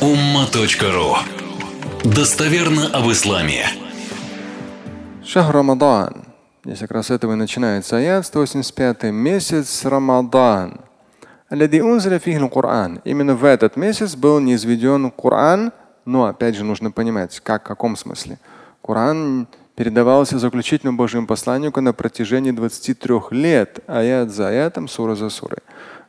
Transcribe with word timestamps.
umma.ru 0.00 1.16
Достоверно 2.04 2.88
об 2.88 3.10
исламе. 3.10 3.64
Шах 5.24 5.50
Рамадан. 5.50 6.24
Здесь 6.64 6.80
как 6.80 6.90
раз 6.90 7.10
этого 7.10 7.32
и 7.32 7.36
начинается 7.36 7.96
аят, 7.96 8.26
185 8.26 9.04
месяц 9.04 9.86
Рамадан. 9.86 10.82
Именно 11.50 13.34
в 13.34 13.44
этот 13.44 13.76
месяц 13.76 14.16
был 14.16 14.38
низведен 14.40 15.10
Коран, 15.10 15.72
но 16.04 16.26
опять 16.26 16.56
же 16.56 16.64
нужно 16.64 16.90
понимать, 16.90 17.40
как, 17.40 17.64
в 17.64 17.66
каком 17.68 17.96
смысле. 17.96 18.38
Коран 18.82 19.48
передавался 19.76 20.38
заключительному 20.38 20.98
Божьему 20.98 21.26
посланнику 21.26 21.80
на 21.80 21.94
протяжении 21.94 22.50
23 22.50 23.14
лет, 23.30 23.78
аят 23.86 24.30
за 24.30 24.48
аятом, 24.48 24.88
сура 24.88 25.14
за 25.14 25.30
сурой. 25.30 25.60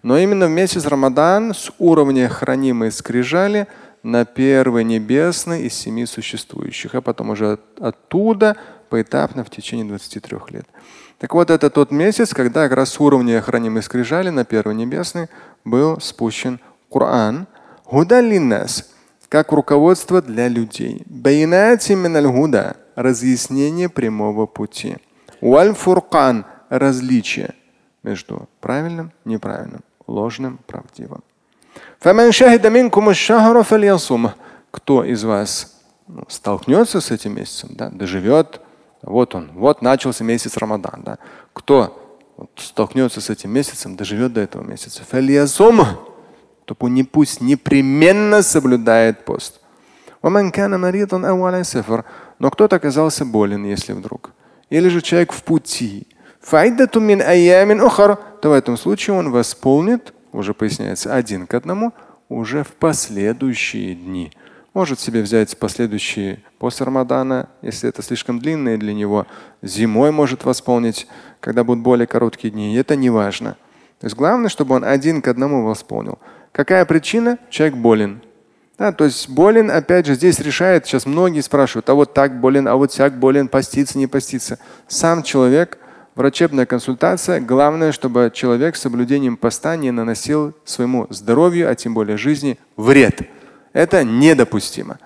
Но 0.03 0.17
именно 0.17 0.47
в 0.47 0.51
месяц 0.51 0.85
Рамадан 0.85 1.53
с 1.53 1.71
уровня 1.79 2.29
хранимой 2.29 2.91
скрижали 2.91 3.67
на 4.03 4.25
первый 4.25 4.83
небесный 4.83 5.63
из 5.63 5.73
семи 5.73 6.05
существующих, 6.05 6.95
а 6.95 7.01
потом 7.01 7.31
уже 7.31 7.59
оттуда 7.79 8.55
поэтапно 8.89 9.43
в 9.43 9.49
течение 9.49 9.85
23 9.85 10.37
лет. 10.49 10.65
Так 11.19 11.33
вот, 11.33 11.49
это 11.49 11.69
тот 11.69 11.91
месяц, 11.91 12.33
когда 12.33 12.63
как 12.63 12.77
раз 12.77 12.89
с 12.91 12.99
уровня 12.99 13.41
хранимой 13.41 13.81
скрижали 13.81 14.29
на 14.29 14.45
первый 14.45 14.75
небесный 14.75 15.29
был 15.65 15.99
спущен 15.99 16.59
Коран. 16.91 17.47
Гудалинас, 17.89 18.91
как 19.29 19.51
руководство 19.51 20.21
для 20.21 20.47
людей. 20.47 21.01
Байнати 21.05 21.93
миналь 21.93 22.27
разъяснение 22.95 23.89
прямого 23.89 24.45
пути. 24.45 24.97
Валь 25.41 25.73
фуркан 25.73 26.45
различие 26.69 27.53
между 28.03 28.49
правильным, 28.59 29.11
неправильным, 29.25 29.81
ложным, 30.17 30.59
правдивым. 30.65 31.23
Кто 34.71 35.03
из 35.03 35.23
вас 35.23 35.81
ну, 36.07 36.23
столкнется 36.27 37.01
с 37.01 37.11
этим 37.11 37.35
месяцем, 37.35 37.69
да, 37.73 37.89
доживет, 37.89 38.61
вот 39.01 39.35
он, 39.35 39.51
вот 39.53 39.81
начался 39.81 40.23
месяц 40.23 40.57
Рамадан. 40.57 41.03
Да. 41.03 41.17
Кто 41.53 42.19
столкнется 42.55 43.21
с 43.21 43.29
этим 43.29 43.51
месяцем, 43.51 43.95
доживет 43.95 44.33
до 44.33 44.41
этого 44.41 44.63
месяца, 44.63 45.03
то 46.65 46.87
не 46.87 47.03
пусть 47.03 47.41
непременно 47.41 48.41
соблюдает 48.41 49.25
пост. 49.25 49.59
Но 52.39 52.51
кто-то 52.51 52.75
оказался 52.75 53.25
болен, 53.25 53.65
если 53.65 53.93
вдруг. 53.93 54.31
Или 54.69 54.89
же 54.89 55.01
человек 55.01 55.31
в 55.31 55.43
пути. 55.43 56.07
То 58.41 58.49
в 58.49 58.53
этом 58.53 58.77
случае 58.77 59.15
он 59.15 59.31
восполнит, 59.31 60.13
уже 60.31 60.53
поясняется, 60.53 61.13
один 61.13 61.47
к 61.47 61.53
одному, 61.53 61.93
уже 62.29 62.63
в 62.63 62.73
последующие 62.73 63.95
дни. 63.95 64.31
Может 64.73 64.99
себе 64.99 65.21
взять 65.21 65.57
последующие 65.57 66.43
после 66.59 66.85
Рамадана, 66.85 67.49
если 67.61 67.89
это 67.89 68.03
слишком 68.03 68.39
длинные 68.39 68.77
для 68.77 68.93
него. 68.93 69.25
Зимой 69.63 70.11
может 70.11 70.45
восполнить, 70.45 71.07
когда 71.39 71.63
будут 71.63 71.83
более 71.83 72.05
короткие 72.05 72.51
дни. 72.51 72.75
И 72.75 72.77
это 72.77 72.95
не 72.95 73.09
важно. 73.09 73.57
То 73.99 74.05
есть 74.05 74.15
главное, 74.15 74.49
чтобы 74.49 74.75
он 74.75 74.83
один 74.83 75.23
к 75.23 75.27
одному 75.27 75.65
восполнил. 75.65 76.19
Какая 76.51 76.85
причина? 76.85 77.39
Человек 77.49 77.77
болен. 77.77 78.21
Да, 78.77 78.91
то 78.91 79.05
есть 79.05 79.27
болен, 79.29 79.71
опять 79.71 80.05
же, 80.05 80.13
здесь 80.13 80.39
решает, 80.39 80.85
сейчас 80.85 81.07
многие 81.07 81.41
спрашивают, 81.41 81.89
а 81.89 81.95
вот 81.95 82.13
так 82.13 82.39
болен, 82.39 82.67
а 82.67 82.75
вот 82.75 82.91
всяк 82.91 83.17
болен, 83.17 83.47
поститься, 83.47 83.97
не 83.97 84.05
поститься. 84.05 84.59
Сам 84.87 85.23
человек, 85.23 85.79
врачебная 86.17 86.65
консультация, 86.65 87.39
главное, 87.39 87.91
чтобы 87.91 88.31
человек 88.33 88.75
с 88.75 88.81
соблюдением 88.81 89.37
поста 89.37 89.75
не 89.75 89.91
наносил 89.91 90.53
своему 90.65 91.05
здоровью, 91.11 91.69
а 91.69 91.75
тем 91.75 91.93
более 91.93 92.17
жизни, 92.17 92.57
вред. 92.75 93.21
Это 93.71 94.03
недопустимо. 94.03 94.97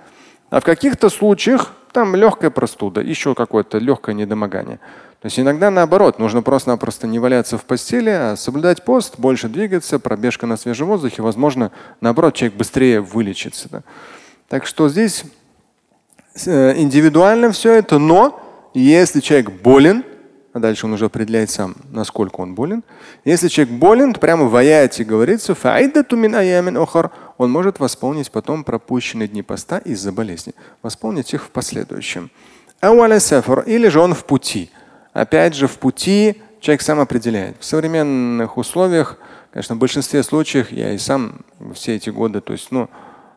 А 0.49 0.61
в 0.61 0.63
каких-то 0.63 1.09
случаях 1.09 1.73
там 1.91 2.15
легкая 2.15 2.49
простуда, 2.49 3.01
еще 3.01 3.35
какое-то 3.35 3.77
легкое 3.77 4.15
недомогание. 4.15 4.79
То 5.21 5.25
есть 5.25 5.37
иногда 5.37 5.69
наоборот, 5.69 6.17
нужно 6.17 6.41
просто-напросто 6.41 7.05
не 7.07 7.19
валяться 7.19 7.57
в 7.57 7.65
постели, 7.65 8.09
а 8.09 8.35
соблюдать 8.37 8.83
пост, 8.85 9.19
больше 9.19 9.49
двигаться, 9.49 9.99
пробежка 9.99 10.47
на 10.47 10.55
свежем 10.55 10.87
воздухе, 10.87 11.21
возможно, 11.21 11.71
наоборот, 11.99 12.35
человек 12.35 12.57
быстрее 12.57 13.01
вылечится. 13.01 13.67
Да. 13.69 13.83
Так 14.47 14.65
что 14.65 14.87
здесь 14.87 15.25
э, 16.45 16.73
индивидуально 16.77 17.51
все 17.51 17.73
это, 17.73 17.99
но 17.99 18.41
если 18.73 19.19
человек 19.19 19.51
болен, 19.51 20.05
а 20.53 20.59
дальше 20.59 20.85
он 20.85 20.93
уже 20.93 21.05
определяет 21.05 21.49
сам, 21.49 21.75
насколько 21.91 22.41
он 22.41 22.55
болен. 22.55 22.83
Если 23.23 23.47
человек 23.47 23.73
болен, 23.73 24.13
то 24.13 24.19
прямо 24.19 24.45
в 24.45 24.55
аяте 24.55 25.03
говорится, 25.03 25.55
он 27.37 27.51
может 27.51 27.79
восполнить 27.79 28.31
потом 28.31 28.63
пропущенные 28.63 29.29
дни 29.29 29.43
поста 29.43 29.77
из-за 29.77 30.11
болезни. 30.11 30.53
Восполнить 30.81 31.33
их 31.33 31.45
в 31.45 31.49
последующем. 31.51 32.29
Или 32.81 33.87
же 33.87 33.99
он 34.01 34.13
в 34.13 34.25
пути. 34.25 34.69
Опять 35.13 35.55
же, 35.55 35.67
в 35.67 35.77
пути 35.77 36.41
человек 36.59 36.81
сам 36.81 36.99
определяет. 36.99 37.55
В 37.59 37.65
современных 37.65 38.57
условиях, 38.57 39.17
конечно, 39.51 39.75
в 39.75 39.79
большинстве 39.79 40.21
случаев, 40.21 40.71
я 40.71 40.91
и 40.91 40.97
сам 40.97 41.41
все 41.73 41.95
эти 41.95 42.09
годы, 42.09 42.41
то 42.41 42.53
есть, 42.53 42.71
ну, 42.71 42.89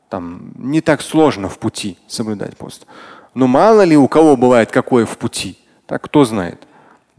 там 0.08 0.52
не 0.56 0.80
так 0.80 1.00
сложно 1.00 1.48
в 1.48 1.58
пути 1.58 1.96
соблюдать 2.08 2.56
пост. 2.56 2.86
Но 3.34 3.46
мало 3.46 3.82
ли 3.82 3.96
у 3.96 4.08
кого 4.08 4.36
бывает 4.36 4.70
какое 4.70 5.06
в 5.06 5.16
пути, 5.18 5.58
так 5.86 6.02
кто 6.02 6.24
знает. 6.24 6.66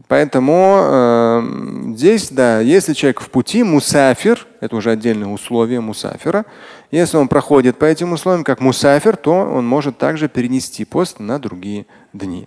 Поэтому 0.08 0.78
э, 0.82 1.42
здесь, 1.94 2.30
да, 2.30 2.60
если 2.60 2.92
человек 2.92 3.20
в 3.20 3.28
пути, 3.28 3.64
мусафир, 3.64 4.46
это 4.60 4.76
уже 4.76 4.92
отдельное 4.92 5.28
условие 5.28 5.80
мусафира, 5.80 6.46
если 6.92 7.16
он 7.16 7.26
проходит 7.26 7.76
по 7.76 7.86
этим 7.86 8.12
условиям 8.12 8.44
как 8.44 8.60
мусафир, 8.60 9.16
то 9.16 9.32
он 9.32 9.66
может 9.66 9.98
также 9.98 10.28
перенести 10.28 10.84
пост 10.84 11.18
на 11.18 11.40
другие 11.40 11.86
дни. 12.12 12.46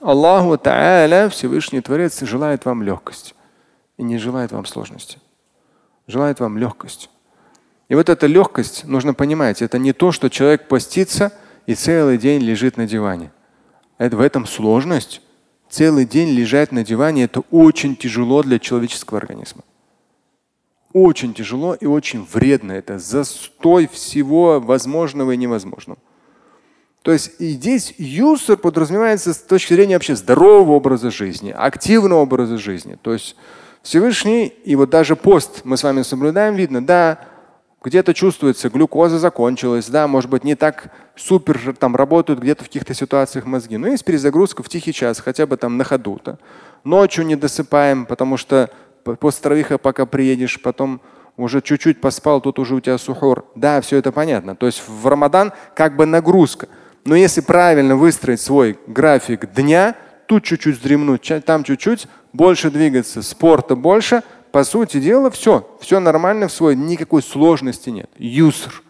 Аллаху 0.00 0.54
Та'аля, 0.54 1.28
Всевышний 1.28 1.80
Творец, 1.80 2.20
желает 2.22 2.64
вам 2.64 2.82
легкость 2.82 3.36
и 3.98 4.02
не 4.02 4.18
желает 4.18 4.50
вам 4.50 4.66
сложности. 4.66 5.18
Желает 6.08 6.40
вам 6.40 6.58
легкость. 6.58 7.08
И 7.88 7.94
вот 7.94 8.08
эта 8.08 8.26
легкость, 8.26 8.84
нужно 8.84 9.14
понимать, 9.14 9.62
это 9.62 9.78
не 9.78 9.92
то, 9.92 10.10
что 10.10 10.28
человек 10.28 10.66
постится 10.66 11.32
и 11.66 11.74
целый 11.74 12.18
день 12.18 12.40
лежит 12.40 12.76
на 12.76 12.86
диване. 12.86 13.30
Это 14.00 14.16
в 14.16 14.20
этом 14.22 14.46
сложность. 14.46 15.20
Целый 15.68 16.06
день 16.06 16.30
лежать 16.30 16.72
на 16.72 16.82
диване– 16.82 17.24
это 17.24 17.40
очень 17.50 17.94
тяжело 17.94 18.42
для 18.42 18.58
человеческого 18.58 19.18
организма. 19.18 19.62
Очень 20.94 21.34
тяжело 21.34 21.74
и 21.74 21.84
очень 21.84 22.24
вредно. 22.24 22.72
Это 22.72 22.98
застой 22.98 23.86
всего 23.88 24.58
возможного 24.58 25.32
и 25.32 25.36
невозможного. 25.36 25.98
То 27.02 27.12
есть 27.12 27.32
и 27.40 27.50
здесь 27.50 27.94
юсер 27.98 28.56
подразумевается 28.56 29.34
с 29.34 29.38
точки 29.38 29.74
зрения 29.74 29.96
вообще 29.96 30.16
здорового 30.16 30.76
образа 30.76 31.10
жизни, 31.10 31.54
активного 31.54 32.20
образа 32.20 32.56
жизни. 32.56 32.96
То 33.02 33.12
есть 33.12 33.36
Всевышний, 33.82 34.46
и 34.46 34.76
вот 34.76 34.88
даже 34.88 35.14
пост 35.14 35.60
мы 35.64 35.76
с 35.76 35.82
вами 35.82 36.00
соблюдаем, 36.00 36.54
видно, 36.54 36.82
да, 36.82 37.18
где-то 37.82 38.12
чувствуется, 38.12 38.68
глюкоза 38.68 39.18
закончилась, 39.18 39.88
да, 39.88 40.06
может 40.06 40.28
быть, 40.28 40.44
не 40.44 40.54
так 40.54 40.90
супер 41.16 41.74
там 41.78 41.96
работают 41.96 42.40
где-то 42.40 42.64
в 42.64 42.66
каких-то 42.66 42.92
ситуациях 42.92 43.46
мозги. 43.46 43.76
Но 43.78 43.88
есть 43.88 44.04
перезагрузка 44.04 44.62
в 44.62 44.68
тихий 44.68 44.92
час, 44.92 45.20
хотя 45.20 45.46
бы 45.46 45.56
там 45.56 45.78
на 45.78 45.84
ходу-то. 45.84 46.38
Ночью 46.84 47.24
не 47.24 47.36
досыпаем, 47.36 48.04
потому 48.04 48.36
что 48.36 48.70
после 49.18 49.42
травиха, 49.42 49.78
пока 49.78 50.04
приедешь, 50.04 50.60
потом 50.60 51.00
уже 51.38 51.62
чуть-чуть 51.62 52.02
поспал, 52.02 52.42
тут 52.42 52.58
уже 52.58 52.74
у 52.74 52.80
тебя 52.80 52.98
сухор. 52.98 53.46
Да, 53.54 53.80
все 53.80 53.96
это 53.96 54.12
понятно. 54.12 54.54
То 54.54 54.66
есть 54.66 54.82
в 54.86 55.06
Рамадан 55.06 55.52
как 55.74 55.96
бы 55.96 56.04
нагрузка. 56.04 56.68
Но 57.06 57.16
если 57.16 57.40
правильно 57.40 57.96
выстроить 57.96 58.42
свой 58.42 58.78
график 58.86 59.50
дня, 59.54 59.96
тут 60.26 60.44
чуть-чуть 60.44 60.76
вздремнуть, 60.76 61.32
там 61.46 61.64
чуть-чуть, 61.64 62.08
больше 62.34 62.70
двигаться, 62.70 63.22
спорта 63.22 63.74
больше– 63.74 64.22
по 64.52 64.64
сути 64.64 65.00
дела, 65.00 65.30
все, 65.30 65.68
все 65.80 66.00
нормально 66.00 66.48
в 66.48 66.52
свой, 66.52 66.76
никакой 66.76 67.22
сложности 67.22 67.90
нет. 67.90 68.10
Юср. 68.16 68.82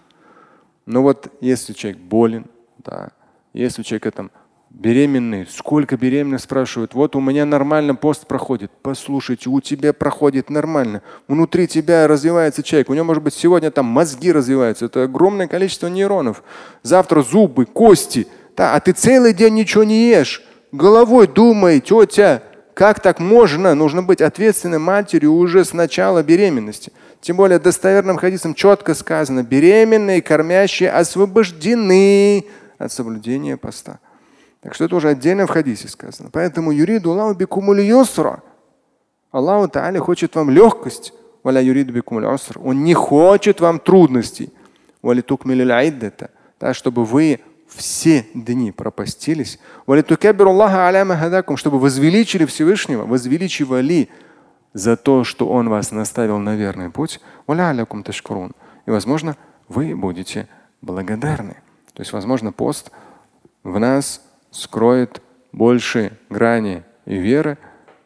Но 0.87 1.02
вот 1.02 1.32
если 1.40 1.73
человек 1.73 2.00
болен, 2.00 2.46
да, 2.79 3.11
если 3.52 3.82
у 3.82 3.85
человека 3.85 4.11
там 4.11 4.31
беременный, 4.70 5.46
сколько 5.50 5.96
беременных 5.96 6.40
спрашивают, 6.40 6.94
вот 6.94 7.17
у 7.17 7.20
меня 7.20 7.44
нормально 7.44 7.94
пост 7.94 8.26
проходит. 8.26 8.70
Послушайте, 8.82 9.50
у 9.50 9.61
тебя 9.61 9.93
проходит 9.93 10.49
нормально. 10.49 11.02
Внутри 11.29 11.67
тебя 11.67 12.06
развивается 12.06 12.62
человек. 12.62 12.88
У 12.88 12.94
него, 12.94 13.05
может 13.05 13.23
быть, 13.23 13.35
сегодня 13.35 13.70
там 13.70 13.87
мозги 13.87 14.32
развиваются. 14.32 14.87
Это 14.87 15.05
огромное 15.05 15.49
количество 15.49 15.88
нейронов. 15.88 16.43
Завтра 16.82 17.23
зубы, 17.23 17.67
кости. 17.67 18.29
Да, 18.56 18.75
а 18.75 18.81
ты 18.81 18.93
целый 18.93 19.35
день 19.35 19.55
ничего 19.55 19.85
не 19.85 20.08
ешь. 20.08 20.43
Головой 20.73 21.26
думай, 21.26 21.81
тетя, 21.81 22.43
как 22.75 23.00
так 23.00 23.20
можно? 23.20 23.75
Нужно 23.75 24.02
быть 24.02 24.20
ответственной 24.20 24.78
матерью 24.78 25.34
уже 25.34 25.64
с 25.64 25.72
начала 25.72 26.22
беременности. 26.22 26.93
Тем 27.20 27.37
более 27.37 27.58
достоверным 27.58 28.17
хадисом 28.17 28.55
четко 28.55 28.94
сказано, 28.94 29.43
беременные, 29.43 30.22
кормящие 30.22 30.90
освобождены 30.90 32.46
от 32.78 32.93
соблюдения 32.93 33.56
поста. 33.56 33.99
Так 34.61 34.75
что 34.75 34.84
это 34.84 34.96
уже 34.96 35.08
отдельно 35.08 35.46
в 35.46 35.50
хадисе 35.50 35.88
сказано. 35.88 36.31
Поэтому 36.32 36.70
юриду 36.70 37.12
Аллаху 37.12 37.34
бикумуль 37.34 37.81
юсра. 37.81 38.43
Аллаху 39.31 39.69
Та'аля 39.69 39.99
хочет 39.99 40.34
вам 40.34 40.50
легкость. 40.50 41.12
Он 41.43 42.84
не 42.84 42.94
хочет 42.94 43.61
вам 43.61 43.78
трудностей. 43.78 44.52
Так, 46.58 46.75
чтобы 46.75 47.05
вы 47.05 47.40
все 47.75 48.26
дни 48.34 48.72
пропастились. 48.72 49.58
Чтобы 51.56 51.78
возвеличили 51.78 52.44
Всевышнего, 52.44 53.05
возвеличивали 53.06 54.08
за 54.72 54.96
то, 54.96 55.25
что 55.25 55.49
Он 55.49 55.69
вас 55.69 55.90
наставил 55.90 56.38
на 56.38 56.56
верный 56.56 56.90
путь. 56.90 57.20
И, 57.46 58.90
возможно, 58.90 59.37
вы 59.69 59.96
будете 59.96 60.49
благодарны. 60.82 61.56
То 61.94 62.02
есть, 62.02 62.12
возможно, 62.12 62.52
пост 62.52 62.90
в 63.62 63.78
нас 63.78 64.23
скроет 64.50 65.23
больше 65.52 66.19
грани 66.28 66.82
и 67.06 67.16
веры, 67.16 67.58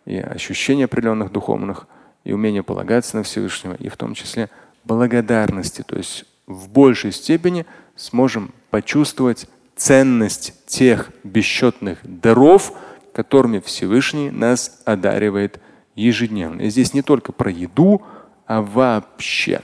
и 0.05 0.19
ощущения 0.19 0.85
определенных 0.85 1.33
духовных, 1.33 1.87
и 2.25 2.33
умения 2.33 2.63
полагаться 2.63 3.17
на 3.17 3.23
Всевышнего, 3.23 3.75
и 3.75 3.89
в 3.89 3.97
том 3.97 4.15
числе 4.15 4.51
благодарности. 4.85 5.83
То 5.83 5.97
есть 5.97 6.25
в 6.47 6.69
большей 6.69 7.13
степени 7.13 7.67
сможем 7.97 8.53
почувствовать 8.71 9.49
ценность 9.77 10.55
тех 10.67 11.11
бесчетных 11.23 11.99
даров, 12.03 12.73
которыми 13.13 13.61
Всевышний 13.61 14.31
нас 14.31 14.81
одаривает 14.85 15.61
ежедневно. 15.95 16.63
И 16.63 16.71
здесь 16.71 16.95
не 16.95 17.03
только 17.03 17.33
про 17.33 17.51
еду, 17.51 18.03
а 18.47 18.63
вообще. 18.63 19.61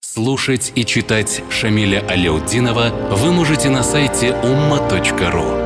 Слушать 0.00 0.72
и 0.74 0.84
читать 0.84 1.42
Шамиля 1.48 2.04
Аляутдинова 2.06 3.14
вы 3.16 3.32
можете 3.32 3.70
на 3.70 3.82
сайте 3.82 4.36
umma.ru. 4.42 5.62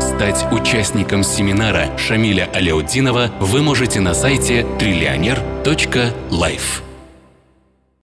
Стать 0.00 0.46
участником 0.52 1.22
семинара 1.22 1.96
Шамиля 1.96 2.50
Аляутдинова 2.52 3.30
вы 3.40 3.62
можете 3.62 4.00
на 4.00 4.12
сайте 4.14 4.66
триллионер.life. 4.78 6.87